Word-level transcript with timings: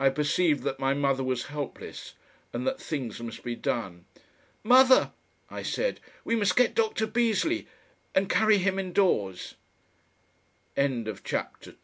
I 0.00 0.08
perceived 0.10 0.64
that 0.64 0.80
my 0.80 0.92
mother 0.92 1.22
was 1.22 1.44
helpless 1.44 2.14
and 2.52 2.66
that 2.66 2.80
things 2.82 3.20
must 3.20 3.44
be 3.44 3.54
done. 3.54 4.04
"Mother!" 4.64 5.12
I 5.50 5.62
said, 5.62 6.00
"we 6.24 6.34
must 6.34 6.56
get 6.56 6.74
Doctor 6.74 7.06
Beaseley, 7.06 7.68
and 8.12 8.28
carry 8.28 8.58
him 8.58 8.76
indoors." 8.76 9.54
CHAPTER 10.74 10.88
THE 10.88 10.88
THIRD 10.88 11.16
~~ 11.16 11.24
SCHOLASTIC 11.24 11.74